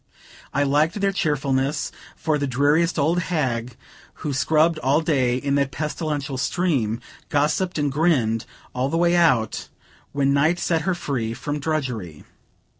[0.51, 3.77] I liked their cheerfulness, for the dreariest old hag,
[4.25, 9.69] who scrubbed all day in that pestilential steam, gossipped and grinned all the way out,
[10.11, 12.23] when night set her free from drudgery.